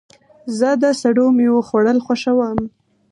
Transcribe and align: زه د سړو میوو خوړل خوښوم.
زه 0.57 0.69
د 0.83 0.85
سړو 1.01 1.25
میوو 1.37 1.65
خوړل 1.67 1.97
خوښوم. 2.05 2.59